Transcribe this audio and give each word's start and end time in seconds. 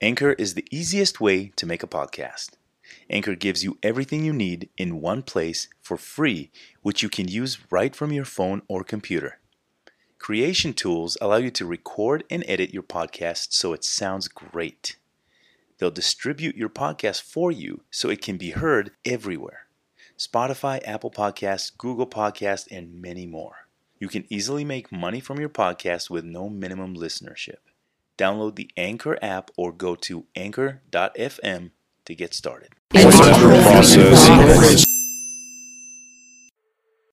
Anchor 0.00 0.34
is 0.34 0.54
the 0.54 0.64
easiest 0.70 1.20
way 1.20 1.50
to 1.56 1.66
make 1.66 1.82
a 1.82 1.88
podcast. 1.88 2.50
Anchor 3.10 3.34
gives 3.34 3.64
you 3.64 3.78
everything 3.82 4.24
you 4.24 4.32
need 4.32 4.68
in 4.76 5.00
one 5.00 5.22
place 5.22 5.66
for 5.82 5.96
free, 5.96 6.52
which 6.82 7.02
you 7.02 7.08
can 7.08 7.26
use 7.26 7.58
right 7.68 7.96
from 7.96 8.12
your 8.12 8.24
phone 8.24 8.62
or 8.68 8.84
computer. 8.84 9.40
Creation 10.20 10.72
tools 10.72 11.18
allow 11.20 11.38
you 11.38 11.50
to 11.50 11.66
record 11.66 12.22
and 12.30 12.44
edit 12.46 12.72
your 12.72 12.84
podcast 12.84 13.48
so 13.50 13.72
it 13.72 13.82
sounds 13.82 14.28
great. 14.28 14.98
They'll 15.78 15.90
distribute 15.90 16.54
your 16.54 16.68
podcast 16.68 17.22
for 17.22 17.50
you 17.50 17.80
so 17.90 18.08
it 18.08 18.22
can 18.22 18.36
be 18.36 18.50
heard 18.50 18.92
everywhere 19.04 19.66
Spotify, 20.16 20.80
Apple 20.86 21.10
Podcasts, 21.10 21.76
Google 21.76 22.06
Podcasts, 22.06 22.68
and 22.70 23.02
many 23.02 23.26
more. 23.26 23.66
You 23.98 24.06
can 24.06 24.26
easily 24.28 24.64
make 24.64 24.92
money 24.92 25.18
from 25.18 25.40
your 25.40 25.48
podcast 25.48 26.08
with 26.08 26.24
no 26.24 26.48
minimum 26.48 26.94
listenership. 26.94 27.67
Download 28.18 28.56
the 28.56 28.68
Anchor 28.76 29.16
app 29.22 29.52
or 29.56 29.70
go 29.70 29.94
to 29.94 30.26
anchor.fm 30.34 31.70
to 32.04 32.14
get 32.16 32.34
started. 32.34 32.70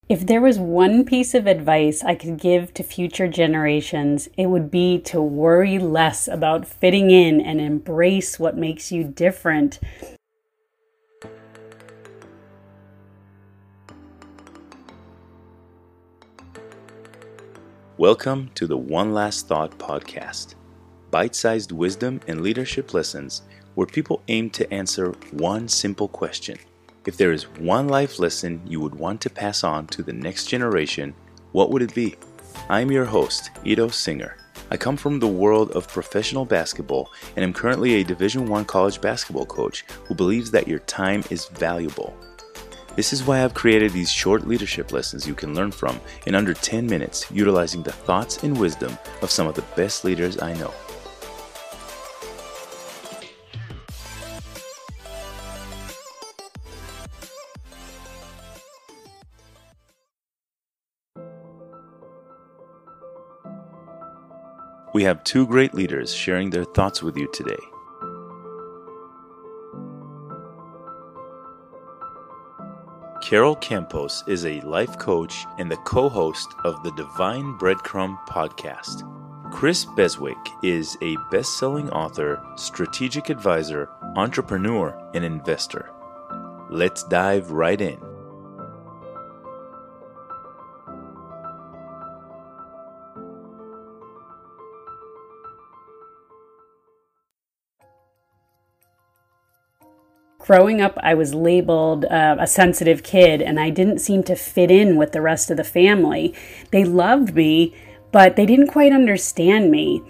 If 0.10 0.26
there 0.26 0.42
was 0.42 0.58
one 0.58 1.06
piece 1.06 1.36
of 1.36 1.46
advice 1.46 2.04
I 2.04 2.16
could 2.16 2.40
give 2.40 2.74
to 2.74 2.82
future 2.82 3.28
generations, 3.28 4.30
it 4.36 4.48
would 4.48 4.72
be 4.72 4.98
to 5.02 5.22
worry 5.22 5.78
less 5.78 6.28
about 6.28 6.66
fitting 6.66 7.12
in 7.12 7.40
and 7.40 7.62
embrace 7.62 8.40
what 8.40 8.58
makes 8.58 8.92
you 8.92 9.04
different. 9.04 9.80
Welcome 17.98 18.50
to 18.56 18.66
the 18.66 18.78
One 18.78 19.14
Last 19.14 19.48
Thought 19.48 19.78
podcast 19.78 20.56
bite 21.16 21.34
sized 21.34 21.72
wisdom 21.72 22.20
and 22.28 22.42
leadership 22.42 22.94
lessons 22.94 23.44
where 23.76 23.88
people 23.88 24.22
aim 24.28 24.50
to 24.50 24.70
answer 24.74 25.14
one 25.32 25.66
simple 25.66 26.10
question. 26.10 26.58
If 27.06 27.16
there 27.16 27.32
is 27.32 27.44
one 27.58 27.88
life 27.88 28.20
lesson 28.20 28.60
you 28.68 28.82
would 28.82 28.96
want 28.96 29.22
to 29.22 29.30
pass 29.30 29.64
on 29.64 29.88
to 29.88 30.04
the 30.04 30.12
next 30.12 30.48
generation, 30.48 31.16
what 31.54 31.72
would 31.72 31.82
it 31.82 31.96
be? 31.96 32.18
I'm 32.68 32.92
your 32.92 33.06
host, 33.06 33.50
Ido 33.64 33.88
Singer. 33.88 34.36
I 34.70 34.76
come 34.76 34.98
from 34.98 35.18
the 35.18 35.36
world 35.44 35.72
of 35.72 35.88
professional 35.88 36.44
basketball 36.44 37.14
and 37.38 37.46
am 37.46 37.54
currently 37.54 37.94
a 37.94 38.04
Division 38.04 38.50
1 38.50 38.66
college 38.66 39.00
basketball 39.00 39.46
coach 39.46 39.86
who 40.08 40.16
believes 40.16 40.52
that 40.52 40.68
your 40.68 40.80
time 40.80 41.24
is 41.30 41.46
valuable. 41.46 42.14
This 42.98 43.14
is 43.14 43.24
why 43.24 43.42
I've 43.42 43.54
created 43.54 43.94
these 43.94 44.12
short 44.12 44.46
leadership 44.46 44.92
lessons 44.92 45.26
you 45.26 45.34
can 45.34 45.56
learn 45.56 45.72
from 45.72 45.98
in 46.26 46.36
under 46.36 46.54
10 46.54 46.86
minutes 46.86 47.26
utilizing 47.32 47.84
the 47.84 47.94
thoughts 47.94 48.44
and 48.44 48.60
wisdom 48.60 48.98
of 49.22 49.32
some 49.32 49.48
of 49.48 49.56
the 49.56 49.66
best 49.78 50.04
leaders 50.04 50.42
I 50.42 50.54
know. 50.56 50.74
We 64.96 65.04
have 65.04 65.26
two 65.26 65.46
great 65.46 65.74
leaders 65.74 66.16
sharing 66.16 66.50
their 66.50 66.64
thoughts 66.64 67.04
with 67.04 67.18
you 67.18 67.28
today. 67.34 67.60
Carol 73.22 73.58
Campos 73.58 74.24
is 74.26 74.46
a 74.46 74.62
life 74.62 74.98
coach 74.98 75.46
and 75.58 75.70
the 75.70 75.76
co 75.76 76.08
host 76.08 76.48
of 76.64 76.82
the 76.84 76.94
Divine 76.94 77.58
Breadcrumb 77.58 78.18
podcast. 78.26 79.04
Chris 79.52 79.84
Beswick 79.84 80.38
is 80.64 80.98
a 81.02 81.18
best 81.30 81.60
selling 81.60 81.90
author, 81.90 82.42
strategic 82.56 83.30
advisor, 83.30 83.90
entrepreneur, 84.16 84.98
and 85.14 85.26
investor. 85.26 85.92
Let's 86.70 87.04
dive 87.04 87.52
right 87.52 87.82
in. 87.82 88.05
Growing 100.46 100.80
up, 100.80 100.94
I 101.02 101.16
was 101.16 101.34
labeled 101.34 102.06
uh, 102.06 102.36
a 102.40 102.46
sensitive 102.46 103.02
kid 103.02 103.42
and 103.42 103.60
I 103.60 103.72
didn't 103.72 104.00
seem 104.00 104.22
to 104.24 104.36
fit 104.36 104.70
in 104.70 104.96
with 104.96 105.12
the 105.12 105.22
rest 105.22 105.50
of 105.50 105.58
the 105.58 105.64
family. 105.64 106.36
They 106.70 106.84
loved 106.84 107.34
me, 107.34 107.74
but 108.12 108.36
they 108.36 108.46
didn't 108.46 108.68
quite 108.68 108.94
understand 108.94 109.72
me. 109.72 110.04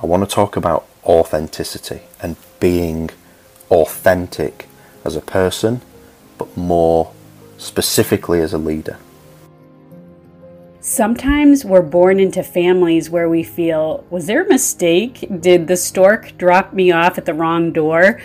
I 0.00 0.06
want 0.06 0.28
to 0.28 0.32
talk 0.32 0.56
about 0.56 0.86
authenticity 1.04 2.02
and 2.20 2.36
being 2.60 3.10
authentic 3.70 4.68
as 5.04 5.16
a 5.16 5.20
person, 5.20 5.80
but 6.38 6.56
more 6.56 7.12
specifically 7.58 8.40
as 8.40 8.52
a 8.52 8.58
leader. 8.58 8.98
Sometimes 10.80 11.64
we're 11.64 11.82
born 11.82 12.20
into 12.20 12.42
families 12.42 13.08
where 13.08 13.28
we 13.28 13.42
feel, 13.42 14.04
was 14.10 14.26
there 14.26 14.44
a 14.44 14.48
mistake? 14.48 15.26
Did 15.40 15.66
the 15.66 15.76
stork 15.76 16.36
drop 16.36 16.74
me 16.74 16.92
off 16.92 17.16
at 17.16 17.24
the 17.24 17.32
wrong 17.32 17.72
door? 17.72 18.20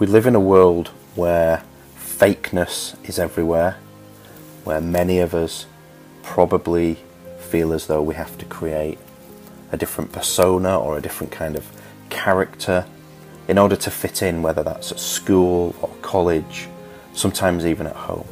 We 0.00 0.06
live 0.06 0.26
in 0.26 0.34
a 0.34 0.40
world 0.40 0.88
where 1.14 1.62
fakeness 1.94 2.96
is 3.06 3.18
everywhere, 3.18 3.76
where 4.64 4.80
many 4.80 5.18
of 5.18 5.34
us 5.34 5.66
probably 6.22 6.96
feel 7.38 7.74
as 7.74 7.86
though 7.86 8.00
we 8.00 8.14
have 8.14 8.38
to 8.38 8.46
create 8.46 8.98
a 9.72 9.76
different 9.76 10.10
persona 10.10 10.80
or 10.80 10.96
a 10.96 11.02
different 11.02 11.30
kind 11.30 11.54
of 11.54 11.66
character 12.08 12.86
in 13.46 13.58
order 13.58 13.76
to 13.76 13.90
fit 13.90 14.22
in, 14.22 14.40
whether 14.40 14.62
that's 14.62 14.90
at 14.90 14.98
school 14.98 15.76
or 15.82 15.90
college, 16.00 16.66
sometimes 17.12 17.66
even 17.66 17.86
at 17.86 17.94
home. 17.94 18.26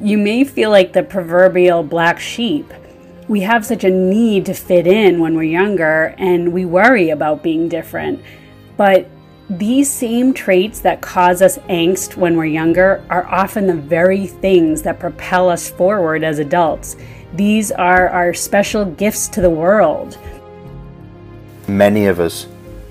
You 0.00 0.16
may 0.16 0.44
feel 0.44 0.70
like 0.70 0.94
the 0.94 1.02
proverbial 1.02 1.82
black 1.82 2.18
sheep. 2.18 2.72
We 3.28 3.40
have 3.40 3.66
such 3.66 3.84
a 3.84 3.90
need 3.90 4.46
to 4.46 4.54
fit 4.54 4.86
in 4.86 5.20
when 5.20 5.34
we're 5.34 5.42
younger 5.42 6.14
and 6.16 6.54
we 6.54 6.64
worry 6.64 7.10
about 7.10 7.42
being 7.42 7.68
different. 7.68 8.22
But 8.78 9.06
these 9.50 9.90
same 9.90 10.32
traits 10.32 10.78
that 10.80 11.00
cause 11.00 11.42
us 11.42 11.58
angst 11.68 12.16
when 12.16 12.36
we're 12.36 12.44
younger 12.44 13.04
are 13.10 13.26
often 13.26 13.66
the 13.66 13.74
very 13.74 14.28
things 14.28 14.82
that 14.82 15.00
propel 15.00 15.48
us 15.48 15.68
forward 15.68 16.22
as 16.22 16.38
adults. 16.38 16.96
These 17.34 17.72
are 17.72 18.08
our 18.10 18.32
special 18.32 18.84
gifts 18.84 19.26
to 19.28 19.40
the 19.40 19.50
world. 19.50 20.16
Many 21.66 22.06
of 22.06 22.20
us 22.20 22.46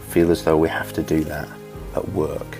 feel 0.09 0.31
as 0.31 0.44
though 0.44 0.58
we 0.58 0.68
have 0.68 0.92
to 0.94 1.02
do 1.02 1.24
that 1.24 1.48
at 1.96 2.09
work, 2.09 2.58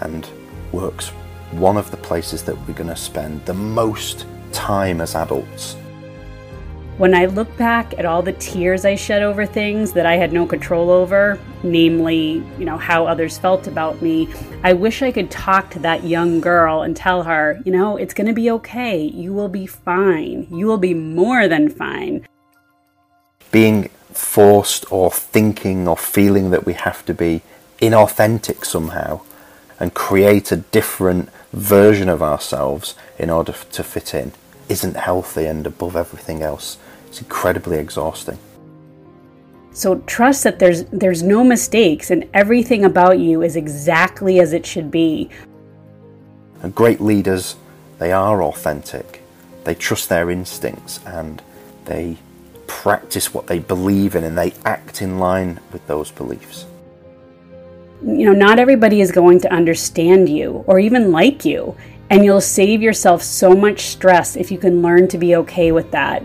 and 0.00 0.26
work's 0.72 1.08
one 1.50 1.76
of 1.76 1.90
the 1.90 1.96
places 1.98 2.42
that 2.44 2.56
we're 2.66 2.74
going 2.74 2.88
to 2.88 2.96
spend 2.96 3.44
the 3.44 3.54
most 3.54 4.24
time 4.52 5.02
as 5.02 5.14
adults. 5.14 5.76
When 6.98 7.14
I 7.14 7.26
look 7.26 7.54
back 7.58 7.92
at 7.98 8.06
all 8.06 8.22
the 8.22 8.32
tears 8.32 8.86
I 8.86 8.94
shed 8.94 9.22
over 9.22 9.44
things 9.44 9.92
that 9.92 10.06
I 10.06 10.16
had 10.16 10.32
no 10.32 10.46
control 10.46 10.88
over, 10.90 11.38
namely, 11.62 12.42
you 12.58 12.64
know, 12.64 12.78
how 12.78 13.06
others 13.06 13.36
felt 13.36 13.66
about 13.66 14.00
me, 14.00 14.30
I 14.64 14.72
wish 14.72 15.02
I 15.02 15.12
could 15.12 15.30
talk 15.30 15.70
to 15.72 15.78
that 15.80 16.04
young 16.04 16.40
girl 16.40 16.80
and 16.80 16.96
tell 16.96 17.22
her, 17.24 17.60
you 17.66 17.72
know, 17.72 17.98
it's 17.98 18.14
going 18.14 18.28
to 18.28 18.32
be 18.32 18.50
okay. 18.52 18.98
You 18.98 19.34
will 19.34 19.50
be 19.50 19.66
fine. 19.66 20.46
You 20.50 20.66
will 20.66 20.78
be 20.78 20.94
more 20.94 21.48
than 21.48 21.68
fine. 21.68 22.26
Being 23.52 23.90
forced 24.10 24.90
or 24.90 25.10
thinking 25.10 25.86
or 25.86 25.98
feeling 25.98 26.48
that 26.48 26.64
we 26.64 26.72
have 26.72 27.04
to 27.04 27.12
be 27.12 27.42
inauthentic 27.78 28.64
somehow 28.64 29.20
and 29.78 29.92
create 29.92 30.50
a 30.50 30.56
different 30.56 31.28
version 31.52 32.08
of 32.08 32.22
ourselves 32.22 32.94
in 33.18 33.28
order 33.28 33.52
to 33.52 33.84
fit 33.84 34.14
in 34.14 34.32
isn't 34.68 34.96
healthy 34.96 35.46
and 35.46 35.66
above 35.66 35.96
everything 35.96 36.42
else 36.42 36.78
it's 37.16 37.22
incredibly 37.22 37.78
exhausting. 37.78 38.38
So 39.72 40.00
trust 40.00 40.44
that 40.44 40.58
there's 40.58 40.84
there's 40.86 41.22
no 41.22 41.44
mistakes 41.44 42.10
and 42.10 42.28
everything 42.34 42.84
about 42.84 43.18
you 43.18 43.42
is 43.42 43.56
exactly 43.56 44.38
as 44.40 44.52
it 44.52 44.66
should 44.66 44.90
be. 44.90 45.30
And 46.62 46.74
great 46.74 47.00
leaders, 47.00 47.56
they 47.98 48.12
are 48.12 48.42
authentic. 48.42 49.22
They 49.64 49.74
trust 49.74 50.08
their 50.08 50.30
instincts 50.30 51.00
and 51.06 51.42
they 51.86 52.16
practice 52.66 53.32
what 53.32 53.46
they 53.46 53.58
believe 53.58 54.14
in 54.14 54.24
and 54.24 54.36
they 54.36 54.52
act 54.64 55.00
in 55.00 55.18
line 55.18 55.60
with 55.72 55.86
those 55.86 56.10
beliefs. 56.10 56.66
You 58.02 58.26
know, 58.26 58.32
not 58.32 58.58
everybody 58.58 59.00
is 59.00 59.10
going 59.10 59.40
to 59.40 59.52
understand 59.52 60.28
you 60.28 60.64
or 60.66 60.78
even 60.78 61.12
like 61.12 61.44
you, 61.46 61.76
and 62.10 62.24
you'll 62.24 62.40
save 62.40 62.82
yourself 62.82 63.22
so 63.22 63.54
much 63.54 63.80
stress 63.86 64.36
if 64.36 64.50
you 64.50 64.58
can 64.58 64.82
learn 64.82 65.08
to 65.08 65.18
be 65.18 65.36
okay 65.36 65.72
with 65.72 65.90
that. 65.90 66.22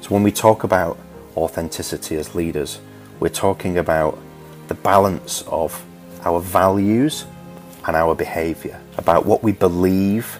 So, 0.00 0.08
when 0.08 0.22
we 0.22 0.32
talk 0.32 0.64
about 0.64 0.98
authenticity 1.36 2.16
as 2.16 2.34
leaders, 2.34 2.80
we're 3.20 3.28
talking 3.28 3.78
about 3.78 4.18
the 4.68 4.74
balance 4.74 5.42
of 5.48 5.84
our 6.24 6.40
values 6.40 7.26
and 7.86 7.96
our 7.96 8.14
behavior, 8.14 8.80
about 8.98 9.26
what 9.26 9.42
we 9.42 9.52
believe 9.52 10.38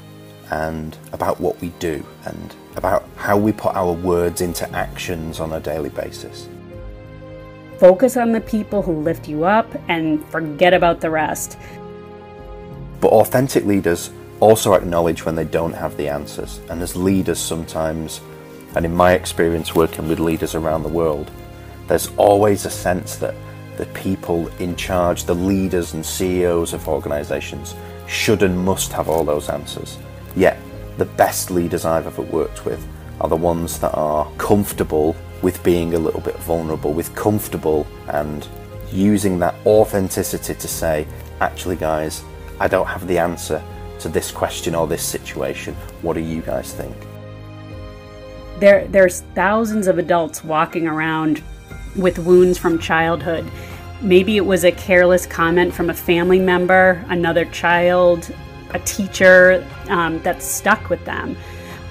and 0.50 0.96
about 1.12 1.40
what 1.40 1.61
we 1.61 1.69
do, 1.78 2.05
and 2.25 2.55
about 2.76 3.08
how 3.17 3.37
we 3.37 3.52
put 3.52 3.75
our 3.75 3.93
words 3.93 4.40
into 4.40 4.69
actions 4.73 5.40
on 5.40 5.52
a 5.52 5.61
daily 5.61 5.90
basis. 5.90 6.49
Focus 7.78 8.17
on 8.17 8.32
the 8.32 8.40
people 8.40 8.82
who 8.82 9.00
lift 9.00 9.28
you 9.28 9.44
up 9.44 9.69
and 9.88 10.25
forget 10.28 10.73
about 10.73 11.00
the 11.00 11.11
rest. 11.11 11.58
But 13.00 13.12
authentic 13.12 13.64
leaders 13.64 14.10
also 14.40 14.75
acknowledge 14.75 15.25
when 15.25 15.34
they 15.34 15.44
don't 15.44 15.72
have 15.72 15.96
the 15.96 16.08
answers. 16.08 16.60
And 16.70 16.82
as 16.82 16.96
leaders, 16.96 17.38
sometimes, 17.38 18.20
and 18.75 18.84
in 18.84 18.94
my 18.94 19.12
experience 19.12 19.75
working 19.75 20.08
with 20.08 20.20
leaders 20.20 20.54
around 20.54 20.82
the 20.82 20.88
world, 20.88 21.31
there's 21.88 22.10
always 22.16 22.64
a 22.64 22.70
sense 22.70 23.16
that 23.16 23.34
the 23.76 23.87
people 23.87 24.48
in 24.58 24.75
charge, 24.76 25.25
the 25.25 25.34
leaders 25.34 25.94
and 25.94 26.04
CEOs 26.04 26.72
of 26.72 26.88
organizations, 26.88 27.75
should 28.06 28.43
and 28.43 28.58
must 28.58 28.93
have 28.93 29.08
all 29.08 29.25
those 29.25 29.49
answers. 29.49 29.99
Yet, 30.34 30.58
the 30.99 31.04
best 31.04 31.50
leaders 31.50 31.84
I've 31.84 32.06
ever 32.06 32.22
worked 32.22 32.64
with 32.64 32.87
are 33.20 33.28
the 33.28 33.37
ones 33.37 33.78
that 33.81 33.94
are 33.94 34.31
comfortable 34.38 35.16
with 35.42 35.62
being 35.62 35.94
a 35.94 35.99
little 35.99 36.20
bit 36.20 36.37
vulnerable, 36.38 36.92
with 36.92 37.14
comfortable 37.14 37.87
and 38.08 38.46
using 38.90 39.38
that 39.40 39.54
authenticity 39.66 40.54
to 40.54 40.69
say, 40.69 41.06
actually, 41.40 41.76
guys, 41.76 42.25
I 42.58 42.68
don't 42.68 42.86
have 42.86 43.06
the 43.06 43.18
answer 43.18 43.62
to 44.00 44.08
this 44.08 44.30
question 44.30 44.74
or 44.74 44.86
this 44.86 45.02
situation. 45.02 45.74
What 46.02 46.14
do 46.14 46.20
you 46.20 46.42
guys 46.42 46.72
think? 46.72 46.94
There, 48.58 48.86
there's 48.88 49.20
thousands 49.34 49.86
of 49.86 49.98
adults 49.98 50.42
walking 50.42 50.86
around 50.86 51.42
with 51.94 52.18
wounds 52.18 52.58
from 52.58 52.78
childhood. 52.78 53.50
Maybe 54.00 54.36
it 54.36 54.44
was 54.44 54.64
a 54.64 54.72
careless 54.72 55.26
comment 55.26 55.74
from 55.74 55.90
a 55.90 55.94
family 55.94 56.38
member, 56.38 57.04
another 57.08 57.44
child, 57.46 58.30
a 58.70 58.78
teacher 58.80 59.66
um, 59.88 60.22
that 60.22 60.42
stuck 60.42 60.88
with 60.88 61.04
them. 61.04 61.36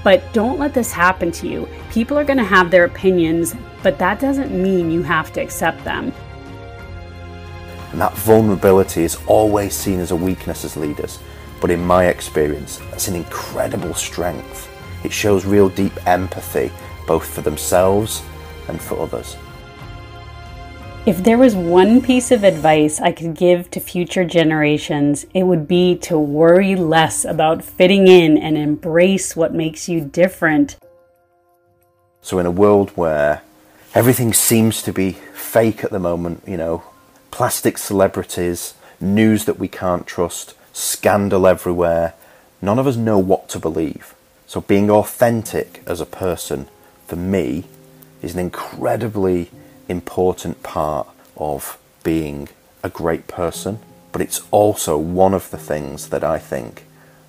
But 0.04 0.22
don't 0.34 0.60
let 0.60 0.74
this 0.74 0.92
happen 0.92 1.32
to 1.34 1.48
you. 1.48 1.68
People 1.92 2.18
are 2.18 2.24
going 2.24 2.38
to 2.38 2.44
have 2.44 2.70
their 2.70 2.86
opinions, 2.86 3.56
but 3.82 3.98
that 4.00 4.20
doesn't 4.20 4.52
mean 4.52 4.92
you 4.92 5.02
have 5.02 5.34
to 5.34 5.42
accept 5.42 5.84
them. 5.84 6.14
And 7.96 8.02
that 8.02 8.14
vulnerability 8.18 9.06
is 9.06 9.18
always 9.26 9.74
seen 9.74 10.02
as 10.02 10.12
a 10.12 10.18
weakness 10.18 10.66
as 10.66 10.76
leaders. 10.76 11.18
But 11.62 11.72
in 11.72 11.82
my 11.82 12.08
experience, 12.08 12.82
that's 12.92 13.08
an 13.08 13.16
incredible 13.16 13.94
strength. 13.94 14.70
It 15.06 15.14
shows 15.14 15.46
real 15.46 15.70
deep 15.70 16.06
empathy, 16.06 16.74
both 17.08 17.26
for 17.26 17.40
themselves 17.40 18.22
and 18.68 18.82
for 18.82 19.00
others. 19.00 19.38
If 21.06 21.24
there 21.24 21.38
was 21.38 21.56
one 21.56 22.02
piece 22.02 22.32
of 22.32 22.44
advice 22.44 23.00
I 23.00 23.14
could 23.14 23.34
give 23.34 23.72
to 23.72 23.80
future 23.80 24.26
generations, 24.26 25.26
it 25.34 25.44
would 25.44 25.66
be 25.66 25.96
to 26.00 26.20
worry 26.20 26.76
less 26.76 27.24
about 27.24 27.64
fitting 27.64 28.10
in 28.10 28.38
and 28.38 28.58
embrace 28.58 29.38
what 29.38 29.54
makes 29.54 29.88
you 29.88 30.02
different. 30.02 30.76
So, 32.22 32.40
in 32.40 32.46
a 32.46 32.52
world 32.52 32.90
where 32.98 33.42
everything 33.94 34.34
seems 34.34 34.82
to 34.82 34.92
be 34.92 35.14
fake 35.34 35.86
at 35.86 35.92
the 35.92 36.00
moment, 36.00 36.44
you 36.46 36.58
know, 36.58 36.84
plastic 37.36 37.78
celebrities, 37.78 38.76
news 39.02 39.44
that 39.44 39.60
we 39.60 39.68
can't 39.68 40.08
trust, 40.08 40.54
scandal 40.72 41.46
everywhere, 41.46 42.14
none 42.62 42.80
of 42.80 42.88
us 42.88 42.96
know 42.96 43.20
what 43.20 43.50
to 43.50 43.60
believe. 43.60 44.16
So, 44.48 44.62
being 44.62 44.90
authentic 44.90 45.84
as 45.86 46.00
a 46.00 46.06
person, 46.06 46.70
for 47.08 47.18
me, 47.18 47.66
is 48.22 48.36
an 48.36 48.40
incredibly 48.40 49.52
important 49.90 50.64
part 50.64 51.10
of 51.36 51.78
being 52.06 52.48
a 52.82 52.90
great 52.90 53.28
person, 53.28 53.80
but 54.14 54.22
it's 54.22 54.42
also 54.50 54.98
one 54.98 55.34
of 55.34 55.52
the 55.52 55.58
things 55.58 56.08
that 56.12 56.24
I 56.24 56.40
think 56.40 56.86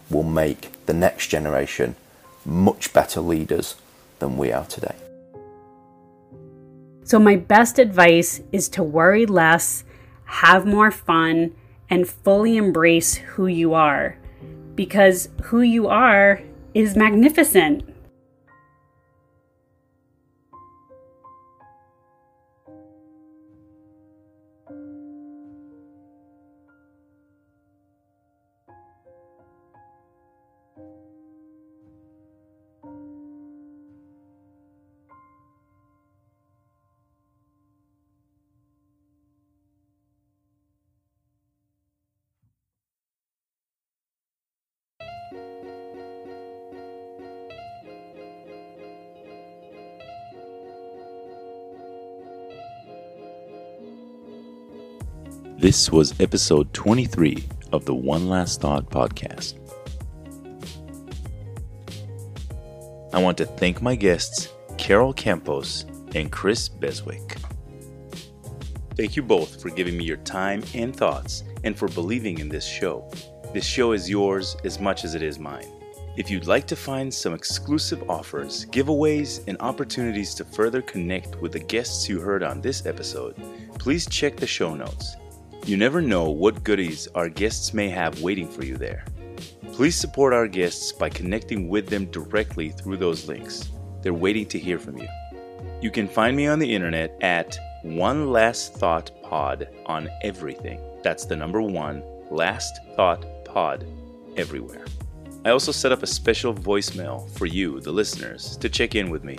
will 0.08 0.22
make 0.22 0.70
the 0.86 0.94
next 0.94 1.26
generation 1.26 1.96
much 2.44 2.92
better 2.92 3.20
leaders 3.20 3.74
than 4.20 4.36
we 4.36 4.52
are 4.52 4.66
today. 4.66 4.94
So, 7.02 7.18
my 7.18 7.34
best 7.34 7.80
advice 7.80 8.40
is 8.52 8.68
to 8.70 8.84
worry 8.84 9.26
less, 9.26 9.82
have 10.26 10.66
more 10.66 10.90
fun, 10.90 11.54
and 11.88 12.08
fully 12.08 12.56
embrace 12.56 13.14
who 13.14 13.46
you 13.46 13.74
are. 13.74 14.18
Because 14.74 15.28
who 15.44 15.62
you 15.62 15.88
are 15.88 16.42
is 16.74 16.96
magnificent. 16.96 17.84
This 55.58 55.90
was 55.90 56.20
episode 56.20 56.70
23 56.74 57.42
of 57.72 57.86
the 57.86 57.94
One 57.94 58.28
Last 58.28 58.60
Thought 58.60 58.90
podcast. 58.90 59.54
I 63.14 63.22
want 63.22 63.38
to 63.38 63.46
thank 63.46 63.80
my 63.80 63.96
guests, 63.96 64.52
Carol 64.76 65.14
Campos 65.14 65.86
and 66.14 66.30
Chris 66.30 66.68
Beswick. 66.68 67.38
Thank 68.98 69.16
you 69.16 69.22
both 69.22 69.62
for 69.62 69.70
giving 69.70 69.96
me 69.96 70.04
your 70.04 70.18
time 70.18 70.62
and 70.74 70.94
thoughts 70.94 71.42
and 71.64 71.74
for 71.74 71.88
believing 71.88 72.38
in 72.38 72.50
this 72.50 72.66
show. 72.66 73.10
This 73.54 73.64
show 73.64 73.92
is 73.92 74.10
yours 74.10 74.58
as 74.62 74.78
much 74.78 75.04
as 75.04 75.14
it 75.14 75.22
is 75.22 75.38
mine. 75.38 75.72
If 76.18 76.30
you'd 76.30 76.46
like 76.46 76.66
to 76.66 76.76
find 76.76 77.12
some 77.12 77.32
exclusive 77.32 78.10
offers, 78.10 78.66
giveaways, 78.66 79.42
and 79.48 79.56
opportunities 79.60 80.34
to 80.34 80.44
further 80.44 80.82
connect 80.82 81.40
with 81.40 81.52
the 81.52 81.60
guests 81.60 82.10
you 82.10 82.20
heard 82.20 82.42
on 82.42 82.60
this 82.60 82.84
episode, 82.84 83.36
please 83.78 84.06
check 84.06 84.36
the 84.36 84.46
show 84.46 84.74
notes. 84.74 85.16
You 85.66 85.76
never 85.76 86.00
know 86.00 86.30
what 86.30 86.62
goodies 86.62 87.08
our 87.16 87.28
guests 87.28 87.74
may 87.74 87.88
have 87.88 88.22
waiting 88.22 88.46
for 88.46 88.64
you 88.64 88.76
there. 88.76 89.04
Please 89.72 89.96
support 89.96 90.32
our 90.32 90.46
guests 90.46 90.92
by 90.92 91.08
connecting 91.08 91.68
with 91.68 91.88
them 91.88 92.04
directly 92.12 92.68
through 92.68 92.98
those 92.98 93.26
links. 93.26 93.68
They're 94.00 94.14
waiting 94.14 94.46
to 94.46 94.60
hear 94.60 94.78
from 94.78 94.96
you. 94.96 95.08
You 95.82 95.90
can 95.90 96.06
find 96.06 96.36
me 96.36 96.46
on 96.46 96.60
the 96.60 96.72
internet 96.72 97.18
at 97.20 97.58
One 97.82 98.30
Last 98.30 98.74
Thought 98.74 99.10
Pod 99.24 99.68
on 99.86 100.08
everything. 100.22 100.80
That's 101.02 101.26
the 101.26 101.34
number 101.34 101.60
one, 101.60 102.04
Last 102.30 102.78
Thought 102.94 103.26
Pod, 103.44 103.84
everywhere. 104.36 104.84
I 105.44 105.50
also 105.50 105.72
set 105.72 105.90
up 105.90 106.04
a 106.04 106.06
special 106.06 106.54
voicemail 106.54 107.28
for 107.30 107.46
you, 107.46 107.80
the 107.80 107.90
listeners, 107.90 108.56
to 108.58 108.68
check 108.68 108.94
in 108.94 109.10
with 109.10 109.24
me. 109.24 109.36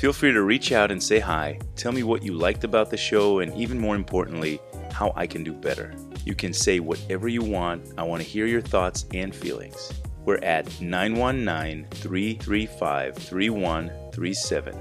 Feel 0.00 0.14
free 0.14 0.32
to 0.32 0.40
reach 0.40 0.72
out 0.72 0.90
and 0.90 1.02
say 1.02 1.18
hi, 1.18 1.58
tell 1.76 1.92
me 1.92 2.04
what 2.04 2.22
you 2.22 2.32
liked 2.32 2.64
about 2.64 2.88
the 2.88 2.96
show, 2.96 3.40
and 3.40 3.54
even 3.54 3.78
more 3.78 3.94
importantly, 3.94 4.58
how 4.90 5.12
I 5.14 5.26
can 5.26 5.44
do 5.44 5.52
better. 5.52 5.94
You 6.24 6.34
can 6.34 6.54
say 6.54 6.80
whatever 6.80 7.28
you 7.28 7.42
want. 7.42 7.84
I 7.98 8.04
want 8.04 8.22
to 8.22 8.26
hear 8.26 8.46
your 8.46 8.62
thoughts 8.62 9.04
and 9.12 9.36
feelings. 9.36 9.92
We're 10.24 10.38
at 10.38 10.80
919 10.80 11.86
335 11.90 13.14
3137. 13.14 14.74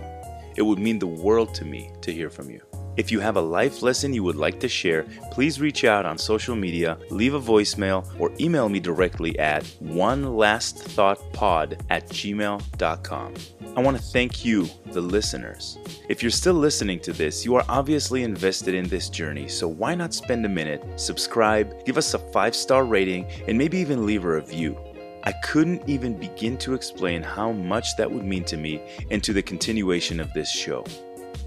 It 0.55 0.61
would 0.61 0.79
mean 0.79 0.99
the 0.99 1.07
world 1.07 1.53
to 1.55 1.65
me 1.65 1.91
to 1.99 2.13
hear 2.13 2.29
from 2.29 2.49
you. 2.49 2.68
If 2.99 3.11
you 3.13 3.21
have 3.21 3.37
a 3.37 3.41
life 3.41 3.81
lesson 3.81 4.13
you 4.13 4.25
would 4.25 4.35
like 4.35 4.59
to 4.59 4.67
share, 4.67 5.05
please 5.31 5.61
reach 5.61 5.85
out 5.85 6.05
on 6.05 6.17
social 6.17 6.53
media, 6.53 6.97
leave 7.09 7.33
a 7.33 7.39
voicemail, 7.39 8.05
or 8.19 8.33
email 8.41 8.67
me 8.67 8.81
directly 8.81 9.39
at 9.39 9.63
onelastthought.pod 9.81 11.81
at 11.89 12.09
gmail.com. 12.09 13.33
I 13.77 13.81
want 13.81 13.95
to 13.95 14.03
thank 14.03 14.43
you, 14.43 14.67
the 14.87 14.99
listeners. 14.99 15.77
If 16.09 16.21
you're 16.21 16.29
still 16.29 16.55
listening 16.55 16.99
to 16.99 17.13
this, 17.13 17.45
you 17.45 17.55
are 17.55 17.63
obviously 17.69 18.23
invested 18.23 18.75
in 18.75 18.89
this 18.89 19.07
journey, 19.07 19.47
so 19.47 19.69
why 19.69 19.95
not 19.95 20.13
spend 20.13 20.45
a 20.45 20.49
minute, 20.49 20.83
subscribe, 20.97 21.85
give 21.85 21.97
us 21.97 22.13
a 22.15 22.19
five 22.33 22.53
star 22.53 22.83
rating, 22.83 23.25
and 23.47 23.57
maybe 23.57 23.77
even 23.77 24.05
leave 24.05 24.25
a 24.25 24.35
review? 24.35 24.77
I 25.23 25.31
couldn't 25.41 25.87
even 25.87 26.19
begin 26.19 26.57
to 26.57 26.73
explain 26.73 27.23
how 27.23 27.53
much 27.53 27.95
that 27.95 28.11
would 28.11 28.25
mean 28.25 28.43
to 28.43 28.57
me 28.57 28.81
and 29.09 29.23
to 29.23 29.31
the 29.31 29.41
continuation 29.41 30.19
of 30.19 30.33
this 30.33 30.51
show. 30.51 30.83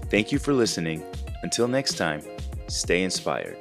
Thank 0.09 0.31
you 0.31 0.39
for 0.39 0.53
listening. 0.53 1.03
Until 1.43 1.67
next 1.67 1.95
time, 1.97 2.21
stay 2.67 3.03
inspired. 3.03 3.57